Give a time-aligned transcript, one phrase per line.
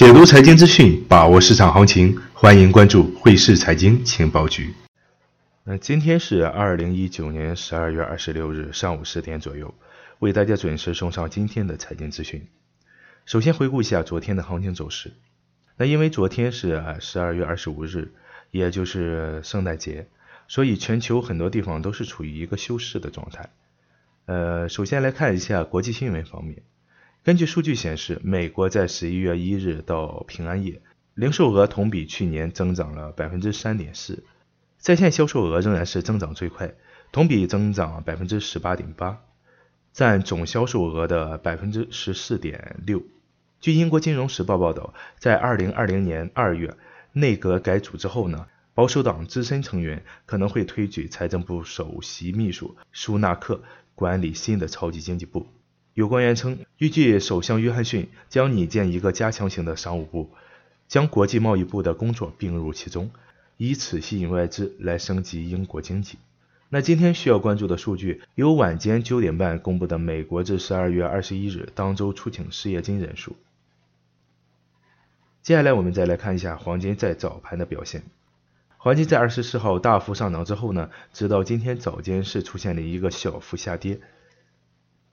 [0.00, 4.72] 解读财经资讯，把握市场行情，欢迎关注汇市财经情报局。
[5.62, 9.74] 那今天是二零一九年十二月二十六日上午十点左右，
[10.18, 12.48] 为大家准时送上今天的财经资讯。
[13.26, 15.12] 首先回顾一下昨天的行情走势。
[15.76, 18.10] 那因为昨天是十二月二十五日，
[18.52, 20.08] 也就是圣诞节，
[20.48, 23.50] 所以全球很多地方都是处于一个休市的状态。
[24.24, 26.62] 呃，首先来看一下国际新闻方面。
[27.22, 30.80] 根据数据显示，美国在十一月一日到平安夜，
[31.12, 34.24] 零售额同比去年增长了百分之三点四，
[34.78, 36.72] 在线销售额仍然是增长最快，
[37.12, 39.20] 同比增长百分之十八点八，
[39.92, 43.02] 占总销售额的百分之十四点六。
[43.60, 46.74] 据英国金融时报报道，在二零二零年二月
[47.12, 53.62] 内阁改组之后呢，保守党资深成员可能会推举财政部首席秘书舒纳克
[53.94, 55.46] 管理新的超级经济部。
[55.94, 60.30] 有官员称，预计首相约翰逊将拟建一个加强型的商务部，
[60.86, 63.10] 将国际贸易部的工作并入其中，
[63.56, 66.18] 以此吸引外资来升级英国经济。
[66.68, 73.34] 那今天需要关注的数据有晚间九点半公布的美国至十二月二十一日当周出请失业金人数。
[75.42, 78.04] 接下来我们再来看一下黄金在早盘的表现。
[78.76, 84.00] 黄金在二十四号大幅上涨之后呢，直到今天早间是出现了一个小幅下跌。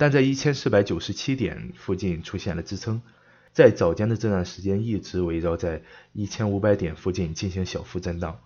[0.00, 3.02] 但在一千四百九十七点附近出现了支撑，
[3.52, 5.82] 在早间的这段时间一直围绕在
[6.14, 8.40] 一千五百点附近进行小幅震荡。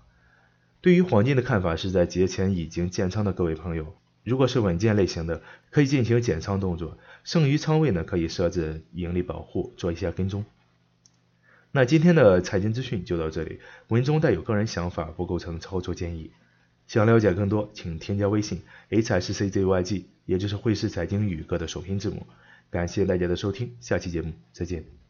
[0.81, 3.95] 对于黄金的看法是在节前已经建仓的各位朋友，
[4.25, 10.45] 如果是稳健类型的，可以进行减仓动作，剩余仓位呢可以设置盈利保护，做一下跟踪。
[11.71, 16.33] 那今天的财经资讯就到这里，文中带有个人想法，不构成操作建议。
[16.87, 22.27] 想了解更多，请添加微信 h s c z y g，也就是汇市财经宇哥的首拼字母。
[22.71, 25.04] 感谢大家的收听，下期节目再见。